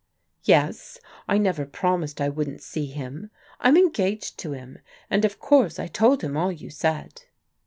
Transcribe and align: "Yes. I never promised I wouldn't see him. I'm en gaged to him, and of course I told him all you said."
"Yes. 0.43 0.99
I 1.27 1.37
never 1.37 1.63
promised 1.63 2.19
I 2.19 2.27
wouldn't 2.29 2.63
see 2.63 2.87
him. 2.87 3.29
I'm 3.59 3.77
en 3.77 3.91
gaged 3.91 4.37
to 4.39 4.53
him, 4.53 4.79
and 5.11 5.23
of 5.25 5.37
course 5.39 5.77
I 5.77 5.85
told 5.85 6.23
him 6.23 6.35
all 6.35 6.51
you 6.51 6.71
said." 6.71 7.21